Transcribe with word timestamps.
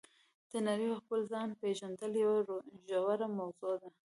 د 0.51 0.53
نړۍ 0.67 0.87
او 0.91 0.99
خپل 1.03 1.19
ځان 1.31 1.49
پېژندل 1.61 2.11
یوه 2.23 2.39
ژوره 2.87 3.27
موضوع 3.37 3.73
ده. 3.81 3.89